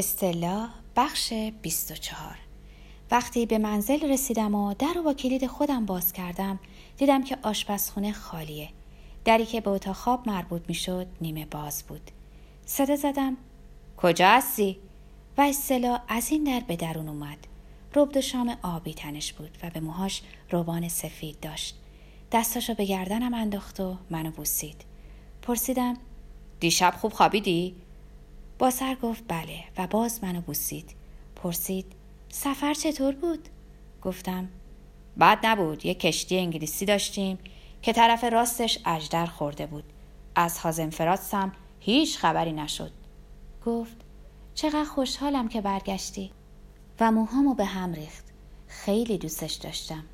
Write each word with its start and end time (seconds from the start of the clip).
استلا 0.00 0.68
بخش 0.96 1.32
24 1.62 2.38
وقتی 3.10 3.46
به 3.46 3.58
منزل 3.58 4.10
رسیدم 4.12 4.54
و 4.54 4.74
در 4.74 4.92
رو 4.94 5.02
با 5.02 5.14
کلید 5.14 5.46
خودم 5.46 5.86
باز 5.86 6.12
کردم 6.12 6.58
دیدم 6.96 7.24
که 7.24 7.38
آشپزخونه 7.42 8.12
خالیه. 8.12 8.68
دری 9.24 9.46
که 9.46 9.60
به 9.60 9.70
اتاق 9.70 9.96
خواب 9.96 10.28
مربوط 10.28 10.62
می‌شد 10.68 11.06
نیمه 11.20 11.46
باز 11.46 11.82
بود. 11.88 12.10
صدا 12.66 12.96
زدم 12.96 13.36
کجا 13.96 14.28
هستی؟ 14.28 14.78
و 15.38 15.40
استلا 15.40 16.00
از 16.08 16.30
این 16.30 16.44
در 16.44 16.60
به 16.60 16.76
درون 16.76 17.08
اومد. 17.08 17.38
ربد 17.94 18.20
شام 18.20 18.56
آبی 18.62 18.94
تنش 18.94 19.32
بود 19.32 19.58
و 19.62 19.70
به 19.70 19.80
موهاش 19.80 20.22
روبان 20.50 20.88
سفید 20.88 21.40
داشت. 21.40 21.76
دستاشو 22.32 22.74
به 22.74 22.84
گردنم 22.84 23.34
انداخت 23.34 23.80
و 23.80 23.96
منو 24.10 24.30
بوسید. 24.30 24.84
پرسیدم 25.42 25.96
دیشب 26.60 26.94
خوب 27.00 27.12
خوابیدی؟ 27.12 27.74
با 28.60 28.70
سر 28.70 28.94
گفت 28.94 29.24
بله 29.28 29.64
و 29.78 29.86
باز 29.86 30.24
منو 30.24 30.40
بوسید. 30.40 30.90
پرسید 31.36 31.86
سفر 32.28 32.74
چطور 32.74 33.14
بود؟ 33.14 33.48
گفتم 34.02 34.48
بد 35.20 35.38
نبود 35.42 35.86
یه 35.86 35.94
کشتی 35.94 36.38
انگلیسی 36.38 36.84
داشتیم 36.84 37.38
که 37.82 37.92
طرف 37.92 38.24
راستش 38.24 38.78
اجدر 38.84 39.26
خورده 39.26 39.66
بود. 39.66 39.84
از 40.34 40.58
هازنفراتسم 40.58 41.52
هیچ 41.80 42.18
خبری 42.18 42.52
نشد. 42.52 42.92
گفت 43.66 43.96
چقدر 44.54 44.84
خوشحالم 44.84 45.48
که 45.48 45.60
برگشتی. 45.60 46.30
و 47.00 47.12
موهامو 47.12 47.54
به 47.54 47.64
هم 47.64 47.92
ریخت. 47.92 48.24
خیلی 48.68 49.18
دوستش 49.18 49.54
داشتم 49.54 50.04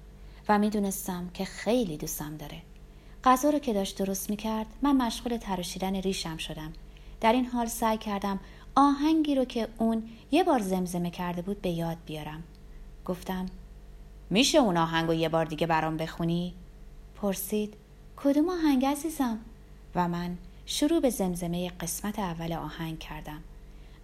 و 0.49 0.59
می‌دونستم 0.59 1.31
که 1.35 1.45
خیلی 1.45 1.97
دوستم 1.97 2.37
داره. 2.37 2.63
غذا 3.25 3.51
رو 3.51 3.59
که 3.59 3.73
داشت 3.73 3.99
درست 3.99 4.31
می‌کرد 4.31 4.67
من 4.83 4.97
مشغول 4.97 5.37
تراشیدن 5.37 5.95
ریشم 5.95 6.37
شدم. 6.37 6.73
در 7.21 7.33
این 7.33 7.47
حال 7.47 7.67
سعی 7.67 7.99
کردم 7.99 8.41
آهنگی 8.75 9.35
رو 9.35 9.45
که 9.45 9.69
اون 9.79 10.03
یه 10.31 10.45
بار 10.45 10.59
زمزمه 10.59 11.11
کرده 11.11 11.43
بود 11.43 11.63
به 11.63 11.71
یاد 11.71 11.97
بیارم. 12.07 12.43
گفتم 13.05 13.47
میشه 14.31 14.59
اون 14.59 14.77
آهنگ 14.77 15.07
رو 15.07 15.15
یه 15.15 15.29
بار 15.29 15.45
دیگه 15.45 15.67
برام 15.67 15.97
بخونی؟ 15.97 16.55
پرسید 17.17 17.75
کدوم 18.17 18.49
آهنگ 18.49 18.87
عزیزم؟ 18.87 19.39
و 19.95 20.09
من 20.09 20.37
شروع 20.67 21.01
به 21.01 21.11
زمزمه 21.11 21.69
قسمت 21.81 22.19
اول 22.19 22.53
آهنگ 22.53 22.99
کردم. 22.99 23.43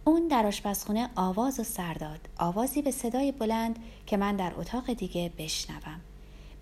اون 0.05 0.29
در 0.29 0.47
آشپزخونه 0.47 1.11
آواز 1.15 1.61
و 1.61 1.65
سر 1.65 1.95
داد. 1.95 2.29
آوازی 2.39 2.83
به 2.83 2.91
صدای 2.91 3.33
بلند 3.33 3.79
که 4.07 4.17
من 4.17 4.37
در 4.37 4.53
اتاق 4.57 4.93
دیگه 4.93 5.33
بشنوم. 5.39 6.01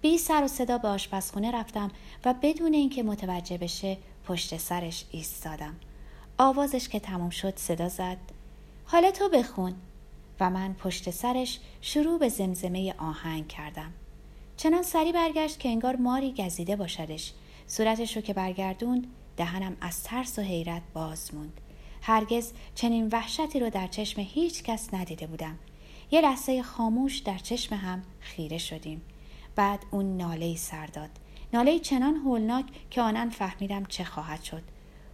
بی 0.01 0.19
سر 0.19 0.45
و 0.45 0.49
صدا 0.49 0.79
به 0.79 0.89
آشپزخونه 0.89 1.51
رفتم 1.51 1.91
و 2.25 2.35
بدون 2.43 2.75
اینکه 2.75 3.03
متوجه 3.03 3.59
بشه 3.59 3.97
پشت 4.27 4.57
سرش 4.57 5.05
ایستادم. 5.11 5.75
آوازش 6.43 6.89
که 6.89 7.01
تموم 7.01 7.31
شد 7.31 7.57
صدا 7.57 7.89
زد. 7.89 8.17
حالا 8.85 9.11
تو 9.11 9.29
بخون. 9.29 9.75
و 10.41 10.51
من 10.51 10.75
پشت 10.75 11.11
سرش 11.11 11.61
شروع 11.81 12.19
به 12.19 12.29
زمزمه 12.29 12.95
آهنگ 12.99 13.49
کردم. 13.49 13.93
چنان 14.57 14.83
سری 14.83 15.13
برگشت 15.13 15.59
که 15.59 15.69
انگار 15.69 15.97
ماری 15.97 16.33
گزیده 16.33 16.77
باشدش. 16.77 17.33
صورتش 17.67 18.17
رو 18.17 18.23
که 18.23 18.33
برگردوند 18.33 19.07
دهنم 19.37 19.77
از 19.81 20.03
ترس 20.03 20.39
و 20.39 20.43
حیرت 20.43 20.83
باز 20.95 21.35
موند. 21.35 21.61
هرگز 22.03 22.53
چنین 22.75 23.09
وحشتی 23.13 23.61
رو 23.61 23.71
در 23.71 23.87
چشم 23.87 24.21
هیچ 24.21 24.63
کس 24.63 24.95
ندیده 24.95 25.27
بودم. 25.27 25.59
یه 26.11 26.21
لحظه 26.21 26.63
خاموش 26.63 27.19
در 27.19 27.39
چشم 27.39 27.77
هم 27.77 28.03
خیره 28.21 28.59
شدیم. 28.59 29.03
بعد 29.57 29.81
اون 29.91 30.17
ناله 30.17 30.57
سر 30.57 30.87
داد. 30.87 31.11
ناله 31.53 31.79
چنان 31.79 32.17
هولناک 32.17 32.65
که 32.91 33.01
آنن 33.03 33.31
فهمیدم 33.31 33.85
چه 33.85 34.05
خواهد 34.05 34.43
شد. 34.43 34.63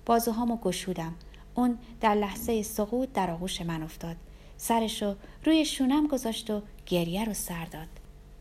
بازوهامو 0.06 0.56
گشودم. 0.56 1.14
اون 1.54 1.78
در 2.00 2.14
لحظه 2.14 2.62
سقوط 2.62 3.08
در 3.14 3.30
آغوش 3.30 3.60
من 3.60 3.82
افتاد. 3.82 4.16
سرشو 4.56 5.14
روی 5.44 5.64
شونم 5.64 6.06
گذاشت 6.06 6.50
و 6.50 6.62
گریه 6.86 7.24
رو 7.24 7.34
سر 7.34 7.64
داد. 7.64 7.88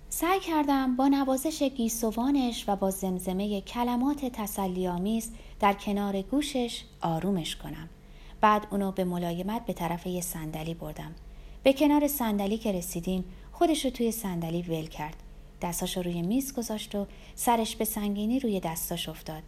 سعی 0.09 0.39
کردم 0.39 0.95
با 0.95 1.07
نوازش 1.07 1.63
گیسوانش 1.63 2.65
و 2.67 2.75
با 2.75 2.91
زمزمه 2.91 3.61
کلمات 3.61 4.25
تسلیامیز 4.25 5.31
در 5.59 5.73
کنار 5.73 6.21
گوشش 6.21 6.83
آرومش 7.01 7.55
کنم. 7.55 7.89
بعد 8.41 8.67
اونو 8.71 8.91
به 8.91 9.03
ملایمت 9.03 9.65
به 9.65 9.73
طرف 9.73 10.07
یه 10.07 10.21
صندلی 10.21 10.73
بردم. 10.73 11.15
به 11.63 11.73
کنار 11.73 12.07
صندلی 12.07 12.57
که 12.57 12.71
رسیدیم 12.71 13.25
خودش 13.51 13.85
رو 13.85 13.91
توی 13.91 14.11
صندلی 14.11 14.61
ول 14.61 14.85
کرد. 14.85 15.15
دستاشو 15.61 16.01
روی 16.01 16.21
میز 16.21 16.53
گذاشت 16.53 16.95
و 16.95 17.07
سرش 17.35 17.75
به 17.75 17.85
سنگینی 17.85 18.39
روی 18.39 18.59
دستاش 18.59 19.09
افتاد. 19.09 19.43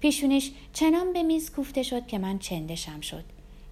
پیشونیش 0.00 0.52
چنان 0.72 1.12
به 1.12 1.22
میز 1.22 1.50
کوفته 1.50 1.82
شد 1.82 2.06
که 2.06 2.18
من 2.18 2.38
چندشم 2.38 3.00
شد. 3.00 3.24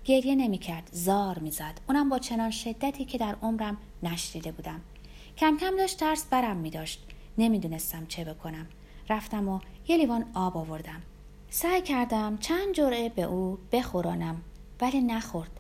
گریه 0.05 0.35
نمی‌کرد 0.35 0.89
زار 0.93 1.39
می‌زد. 1.39 1.81
اونم 1.89 2.09
با 2.09 2.19
چنان 2.19 2.51
شدتی 2.51 3.05
که 3.05 3.19
در 3.19 3.37
عمرم 3.43 3.79
نشدیده 4.03 4.53
بودم. 4.53 4.81
کم 5.39 5.57
کم 5.61 5.77
داشت 5.77 6.01
ترس 6.01 6.27
برم 6.31 6.57
می 6.57 6.71
داشت 6.71 7.05
نمی‌دونستم 7.39 8.07
چه 8.07 8.25
بکنم. 8.25 8.67
رفتم 9.09 9.49
و 9.49 9.61
یه 9.89 9.97
لیوان 9.97 10.25
آب 10.35 10.57
آوردم. 10.57 11.03
سعی 11.51 11.83
کردم 11.83 12.39
چند 12.41 12.75
جرعه 12.75 13.09
به 13.09 13.23
او 13.23 13.59
بخورانم 13.73 14.43
ولی 14.81 15.01
نخورد. 15.01 15.51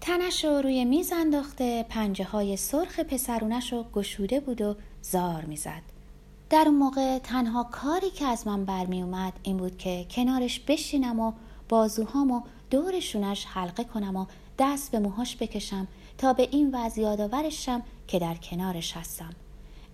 تنش 0.00 0.44
رو 0.44 0.50
روی 0.50 0.84
میز 0.84 1.12
انداخته 1.12 1.82
پنجه 1.88 2.24
های 2.24 2.56
سرخ 2.56 3.00
پسرونش 3.00 3.72
رو 3.72 3.82
گشوده 3.82 4.40
بود 4.40 4.60
و 4.60 4.76
زار 5.02 5.44
می‌زد. 5.44 5.82
در 6.50 6.64
اون 6.66 6.74
موقع 6.74 7.18
تنها 7.18 7.64
کاری 7.64 8.10
که 8.10 8.24
از 8.24 8.46
من 8.46 8.64
برمی 8.64 9.02
اومد 9.02 9.32
این 9.42 9.56
بود 9.56 9.78
که 9.78 10.06
کنارش 10.10 10.60
بشینم 10.60 11.20
و 11.20 11.32
بازوهامو 11.68 12.42
دورشونش 12.70 13.44
حلقه 13.44 13.84
کنم 13.84 14.16
و 14.16 14.26
دست 14.58 14.90
به 14.90 14.98
موهاش 14.98 15.36
بکشم 15.36 15.88
تا 16.18 16.32
به 16.32 16.48
این 16.52 16.74
وضع 16.74 17.00
یادآورشم 17.00 17.82
که 18.06 18.18
در 18.18 18.34
کنارش 18.34 18.96
هستم. 18.96 19.30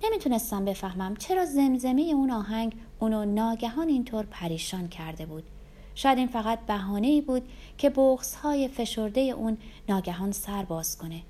نمی‌تونستم 0.05 0.65
بفهمم 0.65 1.17
چرا 1.17 1.47
زمزمه 1.47 2.03
اون 2.03 2.31
آهنگ 2.31 2.75
اونو 3.01 3.25
ناگهان 3.25 3.89
اینطور 3.89 4.27
پریشان 4.31 4.89
کرده 4.89 5.27
بود. 5.27 5.45
شاید 5.95 6.19
این 6.19 6.27
فقط 6.27 6.59
بهانه 6.61 7.07
ای 7.07 7.21
بود 7.21 7.43
که 7.79 7.91
بغز 7.91 8.35
های 8.35 8.69
فشرده 8.69 9.21
اون 9.21 9.57
ناگهان 9.89 10.33
سر 10.33 10.63
باز 10.63 10.99
کنه. 10.99 11.23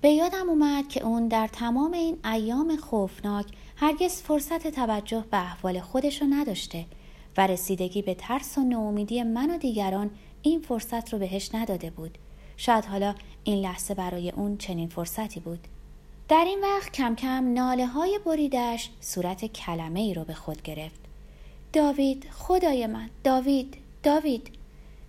به 0.00 0.08
یادم 0.08 0.48
اومد 0.48 0.88
که 0.88 1.04
اون 1.04 1.28
در 1.28 1.46
تمام 1.46 1.92
این 1.92 2.18
ایام 2.24 2.76
خوفناک 2.76 3.46
هرگز 3.76 4.22
فرصت 4.22 4.66
توجه 4.66 5.24
به 5.30 5.36
احوال 5.36 5.80
خودشو 5.80 6.26
نداشته 6.30 6.86
و 7.36 7.46
رسیدگی 7.46 8.02
به 8.02 8.14
ترس 8.14 8.58
و 8.58 8.60
نومیدی 8.60 9.22
من 9.22 9.50
و 9.50 9.58
دیگران 9.58 10.10
این 10.42 10.60
فرصت 10.60 11.12
رو 11.12 11.18
بهش 11.18 11.50
نداده 11.54 11.90
بود. 11.90 12.18
شاید 12.56 12.84
حالا 12.84 13.14
این 13.44 13.58
لحظه 13.58 13.94
برای 13.94 14.30
اون 14.30 14.56
چنین 14.56 14.88
فرصتی 14.88 15.40
بود. 15.40 15.68
در 16.28 16.44
این 16.46 16.60
وقت 16.62 16.92
کم 16.92 17.14
کم 17.14 17.52
ناله 17.52 17.86
های 17.86 18.20
بریدش 18.26 18.90
صورت 19.00 19.44
کلمه 19.44 20.00
ای 20.00 20.14
رو 20.14 20.24
به 20.24 20.34
خود 20.34 20.62
گرفت. 20.62 21.00
داوید 21.72 22.26
خدای 22.30 22.86
من 22.86 23.10
داوید 23.24 23.76
داوید. 24.02 24.59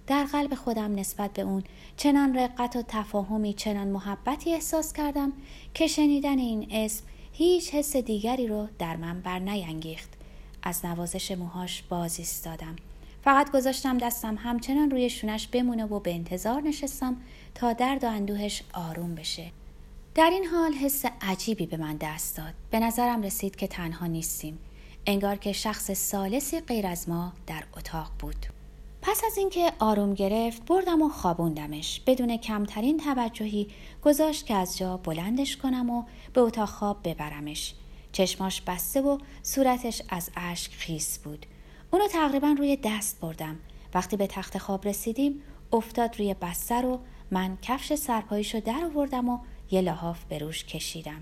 در 0.08 0.24
قلب 0.24 0.56
خودم 0.56 0.96
نسبت 0.96 1.34
به 1.34 1.42
اون 1.42 1.64
چنان 1.98 2.38
رقت 2.38 2.76
و 2.76 2.84
تفاهمی 2.88 3.54
چنان 3.54 3.88
محبتی 3.88 4.54
احساس 4.54 4.94
کردم 4.94 5.34
که 5.74 5.88
شنیدن 5.88 6.40
این 6.40 6.68
اسم 6.72 7.04
هیچ 7.34 7.74
حس 7.74 7.96
دیگری 7.96 8.48
رو 8.48 8.68
در 8.80 8.96
من 8.96 9.22
بر 9.22 9.40
نینگیخت 9.40 10.10
از 10.64 10.86
نوازش 10.86 11.32
موهاش 11.32 11.84
باز 11.90 12.20
ایستادم. 12.20 12.76
فقط 13.24 13.52
گذاشتم 13.52 13.98
دستم 13.98 14.36
همچنان 14.36 14.92
روی 14.92 15.10
شونش 15.10 15.48
بمونه 15.48 15.86
و 15.86 16.00
به 16.00 16.14
انتظار 16.14 16.62
نشستم 16.62 17.18
تا 17.56 17.74
درد 17.74 18.04
و 18.04 18.08
اندوهش 18.08 18.64
آروم 18.74 19.16
بشه. 19.16 19.52
در 20.16 20.30
این 20.30 20.46
حال 20.46 20.74
حس 20.74 21.06
عجیبی 21.22 21.66
به 21.66 21.78
من 21.78 21.98
دست 21.98 22.38
داد. 22.38 22.54
به 22.72 22.80
نظرم 22.80 23.22
رسید 23.22 23.56
که 23.56 23.68
تنها 23.68 24.06
نیستیم. 24.06 24.60
انگار 25.06 25.36
که 25.36 25.52
شخص 25.52 25.92
سالسی 25.92 26.60
غیر 26.60 26.88
از 26.88 27.10
ما 27.10 27.34
در 27.48 27.64
اتاق 27.78 28.12
بود. 28.20 28.61
پس 29.02 29.22
از 29.26 29.38
اینکه 29.38 29.74
آروم 29.80 30.14
گرفت 30.14 30.66
بردم 30.66 31.02
و 31.02 31.10
خوابوندمش. 31.10 32.02
بدون 32.08 32.38
کمترین 32.38 32.98
توجهی 32.98 33.68
گذاشت 34.04 34.46
که 34.46 34.54
از 34.54 34.78
جا 34.78 34.98
بلندش 34.98 35.58
کنم 35.58 35.90
و 35.90 36.04
به 36.34 36.42
اتاق 36.42 36.70
خواب 36.70 36.98
ببرمش. 37.04 37.74
چشماش 38.12 38.62
بسته 38.62 39.02
و 39.02 39.18
صورتش 39.44 40.02
از 40.10 40.30
اشک 40.36 40.72
خیس 40.72 41.20
بود. 41.20 41.46
اونو 41.92 42.08
تقریبا 42.08 42.56
روی 42.58 42.78
دست 42.84 43.20
بردم. 43.20 43.60
وقتی 43.94 44.18
به 44.18 44.28
تخت 44.28 44.58
خواب 44.58 44.88
رسیدیم 44.88 45.42
افتاد 45.74 46.20
روی 46.20 46.36
بستر 46.42 46.86
و 46.86 47.00
من 47.32 47.58
کفش 47.62 47.96
سرپاییشو 47.96 48.60
در 48.60 48.86
آوردم 48.86 49.30
و 49.30 49.40
یه 49.72 49.82
لحاف 49.82 50.24
به 50.24 50.38
روش 50.38 50.66
کشیدم. 50.66 51.22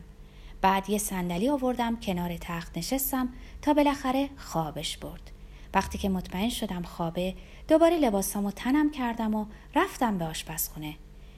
بعد 0.61 0.89
یه 0.89 0.97
صندلی 0.97 1.49
آوردم 1.49 1.99
کنار 1.99 2.37
تخت 2.37 2.77
نشستم 2.77 3.29
تا 3.61 3.73
بالاخره 3.73 4.29
خوابش 4.37 4.97
برد. 4.97 5.31
وقتی 5.73 5.97
که 5.97 6.09
مطمئن 6.09 6.49
شدم 6.49 6.81
خوابه 6.81 7.35
دوباره 7.67 7.97
لباسامو 7.97 8.51
تنم 8.51 8.91
کردم 8.91 9.35
و 9.35 9.45
رفتم 9.75 10.17
به 10.17 10.25
آشپزخونه. 10.25 10.95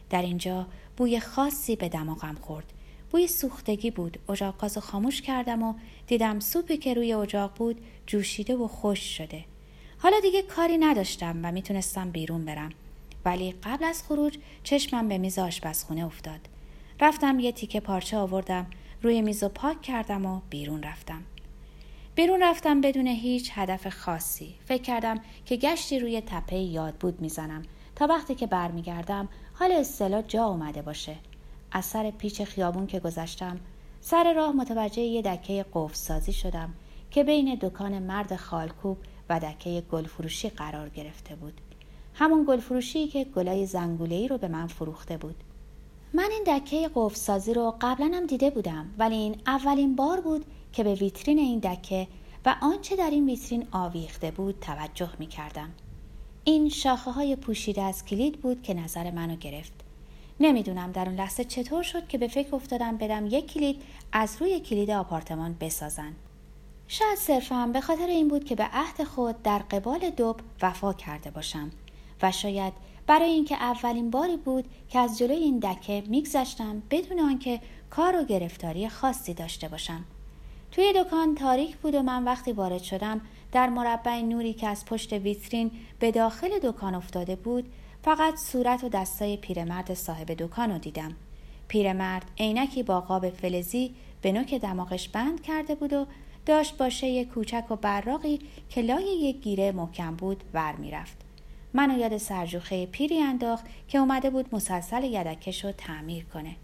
در 0.10 0.22
اینجا 0.22 0.68
بوی 0.98 1.20
خاصی 1.20 1.76
به 1.76 1.90
دماغم 1.90 2.36
خورد. 2.42 2.74
بوی 3.12 3.28
سوختگی 3.28 3.92
بود 3.92 4.20
اجاق 4.30 4.58
گاز 4.58 4.78
خاموش 4.78 5.22
کردم 5.22 5.64
و 5.64 5.74
دیدم 6.08 6.40
سوپی 6.40 6.78
که 6.78 6.94
روی 6.94 7.14
اجاق 7.14 7.52
بود 7.56 7.82
جوشیده 8.08 8.56
و 8.56 8.68
خوش 8.68 9.18
شده. 9.18 9.46
حالا 9.98 10.20
دیگه 10.20 10.42
کاری 10.42 10.78
نداشتم 10.78 11.40
و 11.44 11.52
می‌تونستم 11.52 12.12
بیرون 12.12 12.46
برم. 12.46 12.70
ولی 13.26 13.52
قبل 13.64 13.86
از 13.86 14.04
خروج 14.04 14.38
چشمم 14.64 15.08
به 15.08 15.18
میز 15.18 15.40
آشپزخونه 15.40 16.06
افتاد. 16.06 16.40
رفتم 17.00 17.40
یه 17.40 17.52
تیکه 17.52 17.80
پارچه 17.80 18.18
آوردم 18.18 18.66
روی 19.02 19.22
میز 19.22 19.44
و 19.44 19.50
پاک 19.50 19.82
کردم 19.82 20.26
و 20.26 20.42
بیرون 20.50 20.84
رفتم. 20.84 21.24
بیرون 22.16 22.44
رفتم 22.44 22.82
بدون 22.82 23.08
هیچ 23.08 23.52
هدف 23.54 23.90
خاصی. 23.90 24.56
فکر 24.66 24.82
کردم 24.82 25.20
که 25.46 25.56
گشتی 25.56 26.00
روی 26.00 26.22
تپه 26.22 26.56
یاد 26.56 26.94
بود 26.94 27.22
می‌زنم. 27.22 27.62
تا 27.96 28.08
وقتی 28.08 28.36
که 28.36 28.48
برمیگردم 28.48 29.30
حال 29.54 29.72
اصطلاح 29.72 30.22
جا 30.22 30.46
اومده 30.46 30.82
باشه. 30.82 31.16
از 31.72 31.86
سر 31.86 32.12
پیچ 32.12 32.42
خیابون 32.42 32.88
که 32.88 33.00
گذشتم 33.00 33.60
سر 34.02 34.34
راه 34.34 34.52
متوجه 34.52 35.02
یه 35.02 35.22
دکه 35.22 35.66
قفل 35.74 35.94
سازی 35.94 36.34
شدم 36.34 36.74
که 37.12 37.24
بین 37.24 37.58
دکان 37.62 38.00
مرد 38.00 38.36
خالکوب 38.36 38.98
و 39.30 39.40
دکه 39.40 39.84
گلفروشی 39.92 40.50
قرار 40.50 40.90
گرفته 40.90 41.36
بود. 41.36 41.62
همون 42.14 42.46
گلفروشی 42.48 43.08
که 43.08 43.24
گلای 43.24 43.66
زنگوله‌ای 43.66 44.28
رو 44.28 44.38
به 44.38 44.48
من 44.48 44.68
فروخته 44.68 45.18
بود. 45.18 45.36
من 46.14 46.30
این 46.32 46.58
دکه 46.58 46.90
قفل 46.96 47.16
سازی 47.16 47.54
رو 47.54 47.76
قبلا 47.82 48.12
هم 48.14 48.26
دیده 48.26 48.50
بودم 48.50 48.94
ولی 48.98 49.16
این 49.16 49.36
اولین 49.48 49.96
بار 49.96 50.22
بود 50.22 50.46
که 50.74 50.84
به 50.84 50.96
ویترین 50.96 51.40
این 51.40 51.60
دکه 51.60 52.08
و 52.46 52.56
آنچه 52.62 52.96
در 52.96 53.10
این 53.10 53.26
ویترین 53.26 53.68
آویخته 53.72 54.32
بود 54.32 54.60
توجه 54.62 55.10
می 55.20 55.28
کردم. 55.28 55.70
این 56.44 56.70
شاخه 56.70 57.12
های 57.12 57.36
پوشیده 57.36 57.82
از 57.82 58.06
کلید 58.06 58.42
بود 58.42 58.64
که 58.64 58.74
نظر 58.74 59.12
منو 59.12 59.36
گرفت. 59.36 59.74
نمی‌دونم 60.40 60.92
در 60.92 61.06
اون 61.06 61.16
لحظه 61.16 61.44
چطور 61.44 61.84
شد 61.84 62.08
که 62.08 62.18
به 62.18 62.28
فکر 62.28 62.56
افتادم 62.56 62.98
بدم 62.98 63.26
یک 63.26 63.54
کلید 63.54 63.82
از 64.12 64.38
روی 64.40 64.60
کلید 64.60 64.92
آپارتمان 64.92 65.56
بسازن. 65.60 66.14
شاید 66.88 67.18
صرفا 67.18 67.70
به 67.74 67.82
خاطر 67.82 68.08
این 68.08 68.28
بود 68.28 68.44
که 68.44 68.56
به 68.56 68.70
عهد 68.74 69.04
خود 69.04 69.44
در 69.44 69.60
قبال 69.60 70.10
دوب 70.10 70.40
وفا 70.62 70.94
کرده 70.94 71.32
باشم 71.32 71.72
و 72.22 72.32
شاید 72.32 72.74
برای 73.12 73.30
اینکه 73.30 73.56
اولین 73.56 74.10
باری 74.10 74.38
بود 74.38 74.66
که 74.90 75.00
از 75.00 75.18
جلوی 75.18 75.36
این 75.36 75.60
دکه 75.60 76.04
میگذشتم 76.08 76.84
بدون 76.90 77.20
آنکه 77.20 77.60
کار 77.90 78.22
و 78.22 78.26
گرفتاری 78.26 78.90
خاصی 78.90 79.34
داشته 79.34 79.68
باشم. 79.68 80.04
توی 80.72 80.94
دکان 80.96 81.36
تاریک 81.36 81.78
بود 81.78 81.96
و 81.96 82.02
من 82.02 82.24
وقتی 82.24 82.52
وارد 82.52 82.84
شدم 82.84 83.22
در 83.52 83.70
مربع 83.70 84.22
نوری 84.22 84.54
که 84.54 84.68
از 84.68 84.86
پشت 84.86 85.14
ویترین 85.14 85.72
به 86.00 86.12
داخل 86.12 86.60
دکان 86.60 86.96
افتاده 86.96 87.36
بود 87.36 87.72
فقط 88.04 88.36
صورت 88.36 88.84
و 88.84 88.90
دستای 88.90 89.38
پیرمرد 89.38 89.94
صاحب 89.94 90.34
دکان 90.34 90.72
رو 90.72 90.78
دیدم 90.78 91.16
پیرمرد 91.68 92.26
عینکی 92.38 92.84
با 92.84 93.02
قاب 93.02 93.30
فلزی 93.30 93.96
به 94.22 94.32
نوک 94.32 94.54
دماغش 94.54 95.10
بند 95.10 95.42
کرده 95.42 95.76
بود 95.76 95.94
و 95.94 96.06
داشت 96.46 96.78
باشه 96.78 97.08
یک 97.08 97.28
کوچک 97.28 97.64
و 97.70 97.76
براقی 97.76 98.40
که 98.70 98.82
لای 98.82 99.04
یک 99.04 99.42
گیره 99.42 99.72
محکم 99.72 100.16
بود 100.16 100.44
ور 100.54 100.76
می‌رفت 100.76 101.31
منو 101.74 101.98
یاد 101.98 102.18
سرجوخه 102.18 102.86
پیری 102.86 103.22
انداخت 103.22 103.66
که 103.88 103.98
اومده 103.98 104.30
بود 104.30 104.56
مسلسل 104.56 105.04
یدکش 105.04 105.66
رو 105.66 105.72
تعمیر 105.72 106.26
کنه. 106.26 106.56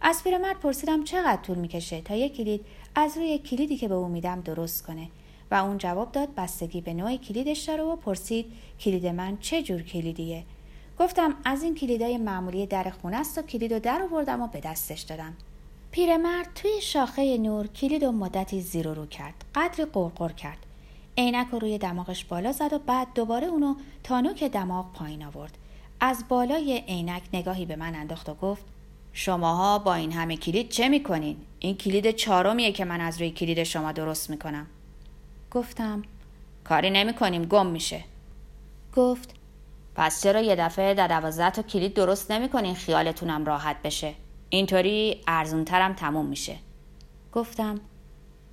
از 0.00 0.24
پیرمرد 0.24 0.60
پرسیدم 0.60 1.04
چقدر 1.04 1.42
طول 1.42 1.58
می‌کشه 1.58 2.00
تا 2.00 2.14
یک 2.14 2.36
کلید 2.36 2.64
از 2.94 3.16
روی 3.16 3.38
کلیدی 3.38 3.76
که 3.76 3.88
به 3.88 3.94
او 3.94 4.08
میدم 4.08 4.40
درست 4.40 4.86
کنه؟ 4.86 5.08
و 5.50 5.54
اون 5.54 5.78
جواب 5.78 6.12
داد 6.12 6.28
بستگی 6.36 6.80
به 6.80 6.94
نوع 6.94 7.16
کلیدش 7.16 7.60
داره 7.60 7.82
و 7.82 7.96
پرسید 7.96 8.46
کلید 8.80 9.06
من 9.06 9.38
چه 9.40 9.62
جور 9.62 9.82
کلیدیه؟ 9.82 10.44
گفتم 10.98 11.34
از 11.44 11.62
این 11.62 11.74
کلیدای 11.74 12.18
معمولی 12.18 12.66
در 12.66 12.92
خونه 13.02 13.16
است 13.16 13.38
و 13.38 13.42
کلید 13.42 13.72
رو 13.72 13.80
در 13.80 14.02
آوردم 14.02 14.42
و 14.42 14.46
به 14.46 14.60
دستش 14.60 15.00
دادم. 15.00 15.36
پیرمرد 15.90 16.48
توی 16.54 16.80
شاخه 16.80 17.38
نور 17.38 17.66
کلید 17.66 18.02
و 18.02 18.12
مدتی 18.12 18.60
زیر 18.60 18.88
و 18.88 18.94
رو 18.94 19.06
کرد 19.06 19.44
قدری 19.54 19.84
قرقر 19.84 20.32
کرد. 20.32 20.66
عینک 21.18 21.48
رو 21.52 21.58
روی 21.58 21.78
دماغش 21.78 22.24
بالا 22.24 22.52
زد 22.52 22.72
و 22.72 22.78
بعد 22.78 23.08
دوباره 23.14 23.46
اونو 23.46 23.74
تا 24.04 24.20
نوک 24.20 24.44
دماغ 24.44 24.92
پایین 24.92 25.24
آورد. 25.24 25.58
از 26.00 26.24
بالای 26.28 26.82
عینک 26.88 27.22
نگاهی 27.32 27.66
به 27.66 27.76
من 27.76 27.94
انداخت 27.94 28.28
و 28.28 28.34
گفت 28.34 28.64
شماها 29.12 29.78
با 29.78 29.94
این 29.94 30.12
همه 30.12 30.36
کلید 30.36 30.68
چه 30.68 30.88
می‌کنین؟ 30.88 31.36
این 31.58 31.76
کلید 31.76 32.10
چهارمیه 32.10 32.72
که 32.72 32.84
من 32.84 33.00
از 33.00 33.18
روی 33.18 33.30
کلید 33.30 33.62
شما 33.62 33.92
درست 33.92 34.30
می‌کنم. 34.30 34.66
گفتم 35.50 36.02
کاری 36.64 36.90
نمی‌کنیم 36.90 37.44
گم 37.44 37.66
میشه. 37.66 38.04
گفت 38.96 39.34
پس 39.94 40.22
چرا 40.22 40.40
یه 40.40 40.56
دفعه 40.56 40.94
در 40.94 41.08
دوازده 41.08 41.50
تا 41.50 41.62
کلید 41.62 41.94
درست 41.94 42.30
نمی‌کنین 42.30 42.74
خیالتونم 42.74 43.44
راحت 43.44 43.82
بشه؟ 43.82 44.14
اینطوری 44.50 45.20
ارزونترم 45.26 45.92
تموم 45.92 46.26
میشه. 46.26 46.56
گفتم 47.32 47.80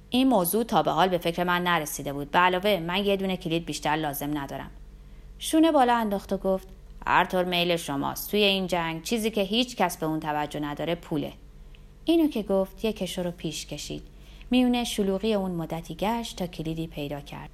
این 0.10 0.28
موضوع 0.28 0.64
تا 0.64 0.84
به 0.84 0.92
حال 0.92 1.10
به 1.10 1.18
فکر 1.18 1.44
من 1.44 1.64
نرسیده 1.64 2.14
بود. 2.14 2.32
به 2.32 2.40
علاوه 2.40 2.80
من 2.88 3.06
یه 3.06 3.18
دونه 3.18 3.38
کلید 3.38 3.66
بیشتر 3.66 3.96
لازم 3.96 4.38
ندارم. 4.38 4.72
شونه 5.40 5.72
بالا 5.72 5.96
انداخت 5.96 6.34
و 6.34 6.38
گفت 6.38 6.68
هر 7.08 7.26
طور 7.26 7.44
میل 7.44 7.76
شماست. 7.76 8.32
توی 8.32 8.44
این 8.44 8.68
جنگ 8.68 9.04
چیزی 9.04 9.32
که 9.32 9.42
هیچ 9.42 9.76
کس 9.76 9.98
به 9.98 10.06
اون 10.06 10.20
توجه 10.20 10.60
نداره 10.60 10.96
پوله. 10.96 11.34
اینو 12.06 12.28
که 12.28 12.44
گفت 12.44 12.86
یه 12.86 12.94
کشو 12.94 13.24
رو 13.24 13.32
پیش 13.32 13.66
کشید. 13.66 14.04
میونه 14.52 14.84
شلوغی 14.84 15.34
اون 15.34 15.52
مدتی 15.52 15.96
گشت 15.96 16.38
تا 16.38 16.48
کلیدی 16.48 16.88
پیدا 16.88 17.20
کرد. 17.20 17.50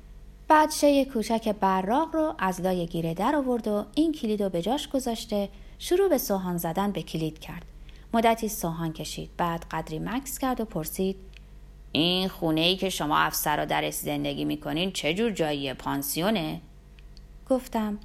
بعد 0.47 0.71
شی 0.71 1.05
کوچک 1.05 1.55
براق 1.59 2.15
رو 2.15 2.33
از 2.39 2.61
لای 2.61 2.85
گیره 2.85 3.13
در 3.13 3.35
آورد 3.35 3.67
و 3.67 3.85
این 3.95 4.11
کلید 4.11 4.44
رو 4.44 4.50
به 4.50 4.61
جاش 4.61 4.89
گذاشته 4.89 5.50
شروع 5.79 6.09
به 6.09 6.17
سوهان 6.17 6.57
زدن 6.57 6.91
به 6.91 7.01
کلید 7.01 7.39
کرد. 7.39 7.65
مدتی 8.13 8.50
سوهان 8.50 8.94
کشید. 8.94 9.29
بعد 9.38 9.65
قدری 9.71 10.00
مکس 10.00 10.39
کرد 10.39 10.61
و 10.61 10.65
پرسید 10.65 11.15
این 11.95 12.28
خونه 12.28 12.62
ای 12.62 12.75
که 12.75 12.90
شما 12.90 13.18
افسر 13.18 13.66
درش 13.66 13.94
زندگی 13.94 14.45
می‌کنین 14.45 14.92
چه 14.92 15.13
جور 15.13 15.31
جاییه؟ 15.31 15.74
پانسیونه؟ 15.74 16.62
گفتم. 17.50 18.00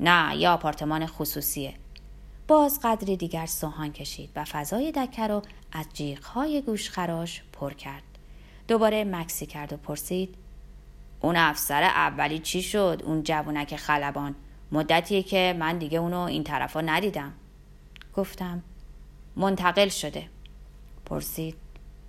نه 0.00 0.36
یه 0.36 0.48
آپارتمان 0.48 1.06
خصوصیه. 1.06 1.74
باز 2.48 2.80
قدری 2.82 3.16
دیگر 3.16 3.46
سوهان 3.46 3.92
کشید 3.92 4.30
و 4.36 4.44
فضای 4.44 4.92
دکه 4.92 5.26
رو 5.26 5.42
از 5.72 5.86
جیغهای 5.94 6.62
گوشخراش 6.62 7.42
پر 7.52 7.72
کرد. 7.72 8.02
دوباره 8.68 9.04
مکسی 9.04 9.46
کرد 9.46 9.72
و 9.72 9.76
پرسید 9.76 10.34
اون 11.20 11.36
افسر 11.36 11.82
اولی 11.82 12.38
چی 12.38 12.62
شد؟ 12.62 13.02
اون 13.04 13.22
جوونک 13.22 13.76
خلبان. 13.76 14.34
مدتیه 14.72 15.22
که 15.22 15.56
من 15.58 15.78
دیگه 15.78 15.98
اونو 15.98 16.18
این 16.18 16.44
طرفا 16.44 16.80
ندیدم. 16.80 17.32
گفتم 18.16 18.62
منتقل 19.36 19.88
شده. 19.88 20.28
پرسید 21.06 21.56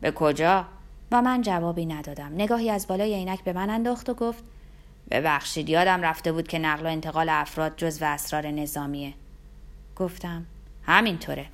به 0.02 0.12
کجا؟ 0.12 0.66
و 1.12 1.22
من 1.22 1.42
جوابی 1.42 1.86
ندادم. 1.86 2.34
نگاهی 2.34 2.70
از 2.70 2.88
بالای 2.88 3.14
عینک 3.14 3.44
به 3.44 3.54
من 3.54 3.70
انداخت 3.70 4.10
و 4.10 4.14
گفت 4.14 4.44
ببخشید 5.12 5.70
یادم 5.70 6.02
رفته 6.02 6.32
بود 6.32 6.48
که 6.48 6.60
نقل 6.60 6.86
و 6.86 6.90
انتقال 6.90 7.30
افراد 7.30 7.74
جز 7.78 8.02
و 8.02 8.06
اسرار 8.06 8.48
نظامیه. 8.48 9.14
گفتم 9.96 10.46
همینطوره. 10.84 11.46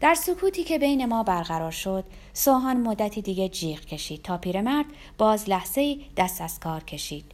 در 0.00 0.14
سکوتی 0.14 0.64
که 0.64 0.78
بین 0.78 1.06
ما 1.06 1.22
برقرار 1.22 1.70
شد 1.70 2.04
سوهان 2.32 2.76
مدتی 2.76 3.22
دیگه 3.22 3.48
جیغ 3.48 3.80
کشید 3.80 4.22
تا 4.22 4.38
پیرمرد 4.38 4.86
باز 5.18 5.48
لحظه 5.48 5.96
دست 6.16 6.40
از 6.40 6.60
کار 6.60 6.84
کشید. 6.84 7.24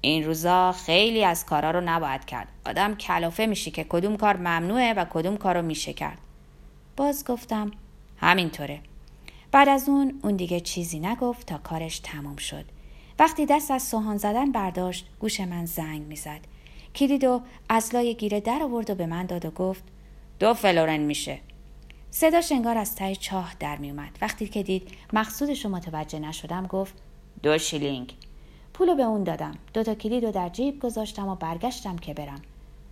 این 0.00 0.24
روزا 0.24 0.72
خیلی 0.72 1.24
از 1.24 1.46
کارا 1.46 1.70
رو 1.70 1.80
نباید 1.80 2.24
کرد. 2.24 2.48
آدم 2.66 2.94
کلافه 2.94 3.46
میشی 3.46 3.70
که 3.70 3.84
کدوم 3.84 4.16
کار 4.16 4.36
ممنوعه 4.36 4.92
و 4.92 5.04
کدوم 5.04 5.36
کار 5.36 5.56
رو 5.56 5.62
میشه 5.62 5.92
کرد. 5.92 6.18
باز 6.96 7.24
گفتم 7.24 7.70
همینطوره. 8.16 8.80
بعد 9.54 9.68
از 9.68 9.88
اون 9.88 10.20
اون 10.22 10.36
دیگه 10.36 10.60
چیزی 10.60 11.00
نگفت 11.00 11.46
تا 11.46 11.58
کارش 11.58 11.98
تمام 11.98 12.36
شد. 12.36 12.64
وقتی 13.18 13.46
دست 13.46 13.70
از 13.70 13.82
سوهان 13.82 14.16
زدن 14.16 14.52
برداشت 14.52 15.06
گوش 15.20 15.40
من 15.40 15.66
زنگ 15.66 16.02
می‌زد. 16.02 16.40
کلید 16.94 17.24
و 17.24 17.40
از 17.68 17.94
لای 17.94 18.14
گیره 18.14 18.40
در 18.40 18.62
آورد 18.62 18.90
و 18.90 18.94
به 18.94 19.06
من 19.06 19.26
داد 19.26 19.44
و 19.44 19.50
گفت 19.50 19.84
دو 20.38 20.54
فلورن 20.54 20.96
میشه. 20.96 21.38
صداش 22.10 22.52
انگار 22.52 22.78
از 22.78 22.94
ته 22.94 23.14
چاه 23.14 23.54
در 23.60 23.76
میومد 23.76 24.18
وقتی 24.22 24.48
که 24.48 24.62
دید 24.62 24.88
مقصودش 25.12 25.64
رو 25.64 25.70
متوجه 25.70 26.18
نشدم 26.18 26.66
گفت 26.66 26.94
دو 27.42 27.58
شیلینگ. 27.58 28.14
پولو 28.72 28.94
به 28.94 29.02
اون 29.02 29.24
دادم. 29.24 29.54
دو 29.74 29.82
تا 29.82 29.94
کلید 29.94 30.24
رو 30.24 30.32
در 30.32 30.48
جیب 30.48 30.80
گذاشتم 30.80 31.28
و 31.28 31.34
برگشتم 31.34 31.96
که 31.96 32.14
برم. 32.14 32.42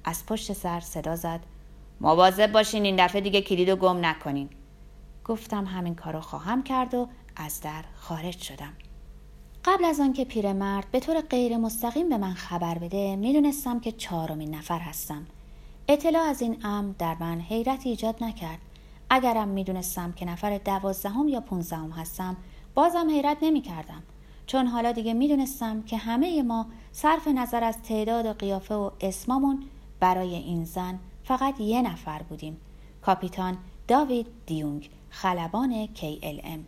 از 0.05 0.27
پشت 0.27 0.53
سر 0.53 0.81
صدا 0.81 1.17
زد 1.17 1.41
مواظب 2.01 2.53
باشین 2.53 2.85
این 2.85 3.07
دفعه 3.07 3.21
دیگه 3.21 3.41
کلید 3.43 3.71
گم 3.71 4.07
نکنین. 4.07 4.49
گفتم 5.25 5.65
همین 5.65 5.95
کارو 5.95 6.21
خواهم 6.21 6.63
کرد 6.63 6.95
و 6.95 7.09
از 7.37 7.61
در 7.61 7.85
خارج 7.95 8.39
شدم. 8.39 8.73
قبل 9.65 9.85
از 9.85 10.01
آنکه 10.01 10.25
پیرمرد 10.25 10.91
به 10.91 11.01
طور 11.01 11.21
غیر 11.21 11.57
مستقیم 11.57 12.09
به 12.09 12.19
من 12.19 12.35
خبر 12.35 12.79
بده 12.79 13.17
می‌دونستم 13.17 13.81
که 13.81 13.93
چهارمین 13.93 14.55
نفر 14.55 14.79
هستم. 14.79 15.27
اطلاع 15.89 16.23
از 16.23 16.43
این 16.43 16.57
امر 16.65 16.93
در 16.99 17.17
من 17.21 17.41
حیرت 17.41 17.87
ایجاد 17.87 18.25
نکرد. 18.25 18.59
اگرم 19.11 19.49
می‌دونستم 19.49 20.13
که 20.13 20.25
نفر 20.25 20.59
دوازدهم 20.59 21.29
یا 21.29 21.41
پونزدهم 21.41 21.91
هستم 21.91 22.37
بازم 22.75 23.11
حیرت 23.11 23.37
نمی‌کردم. 23.43 24.03
چون 24.47 24.67
حالا 24.67 24.93
دیگه 24.93 25.15
می‌دونستم 25.15 25.83
که 25.83 25.97
همه 25.97 26.43
ما 26.43 26.67
صرف 26.93 27.29
نظر 27.29 27.65
از 27.65 27.83
تعداد 27.83 28.39
قیافه 28.39 28.75
و 28.75 28.91
اسممون 29.01 29.65
برای 30.01 30.35
این 30.35 30.65
زن 30.65 30.99
فقط 31.25 31.61
یه 31.61 31.83
نفر 31.83 32.23
بودیم. 32.23 32.57
کاپیتان 33.03 33.59
داوید 33.89 34.27
دیونگ. 34.47 34.91
خلبان 35.13 35.89
KLM 35.95 36.61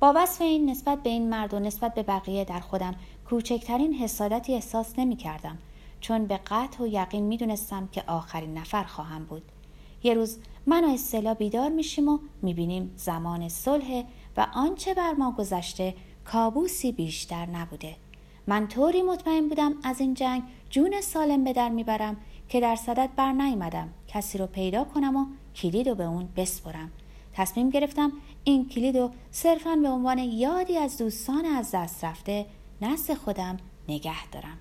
با 0.00 0.12
وصف 0.16 0.40
این 0.40 0.70
نسبت 0.70 1.02
به 1.02 1.10
این 1.10 1.28
مرد 1.28 1.54
و 1.54 1.58
نسبت 1.58 1.94
به 1.94 2.02
بقیه 2.02 2.44
در 2.44 2.60
خودم 2.60 2.94
کوچکترین 3.30 3.94
حسادتی 3.94 4.54
احساس 4.54 4.98
نمی 4.98 5.16
کردم 5.16 5.58
چون 6.00 6.26
به 6.26 6.36
قطع 6.36 6.84
و 6.84 6.86
یقین 6.86 7.24
می‌دونستم 7.24 7.88
که 7.92 8.04
آخرین 8.06 8.58
نفر 8.58 8.84
خواهم 8.84 9.24
بود. 9.24 9.42
یه 10.02 10.14
روز 10.14 10.38
من 10.66 10.84
و 10.84 10.88
استلا 10.88 11.34
بیدار 11.34 11.68
میشیم 11.68 12.08
و 12.08 12.18
می‌بینیم 12.42 12.92
زمان 12.96 13.48
صلح 13.48 14.04
و 14.36 14.46
آنچه 14.54 14.94
بر 14.94 15.12
ما 15.12 15.32
گذشته 15.32 15.94
کابوسی 16.24 16.92
بیشتر 16.92 17.46
نبوده. 17.46 17.96
من 18.46 18.68
طوری 18.68 19.02
مطمئن 19.02 19.48
بودم 19.48 19.74
از 19.84 20.00
این 20.00 20.14
جنگ 20.14 20.42
جون 20.70 21.00
سالم 21.00 21.44
به 21.44 21.52
در 21.52 21.68
می‌برم 21.68 22.16
که 22.48 22.60
در 22.60 22.76
صدت 22.76 23.10
بر 23.16 23.32
نیمدم 23.32 23.88
کسی 24.08 24.38
رو 24.38 24.46
پیدا 24.46 24.84
کنم 24.84 25.16
و 25.16 25.26
کلید 25.56 25.88
رو 25.88 25.94
به 25.94 26.04
اون 26.04 26.28
بسپرم. 26.36 26.90
تصمیم 27.34 27.70
گرفتم 27.70 28.12
این 28.44 28.68
کلید 28.68 28.96
رو 28.96 29.10
صرفا 29.30 29.76
به 29.82 29.88
عنوان 29.88 30.18
یادی 30.18 30.78
از 30.78 30.98
دوستان 30.98 31.44
از 31.44 31.70
دست 31.74 32.04
رفته 32.04 32.46
نزد 32.80 33.14
خودم 33.14 33.56
نگه 33.88 34.26
دارم. 34.32 34.58